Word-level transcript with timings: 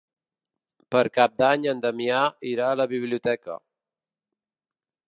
Per 0.95 1.03
Cap 1.17 1.35
d'Any 1.41 1.67
en 1.73 1.83
Damià 1.85 2.23
irà 2.55 2.71
a 2.71 2.81
la 2.83 2.89
biblioteca. 2.95 3.61